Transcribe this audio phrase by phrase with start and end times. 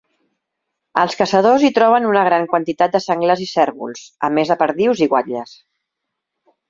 [1.01, 5.05] Els caçadors hi troben una gran quantitat de senglars i cérvols, a més de perdius
[5.09, 5.55] i guatlles.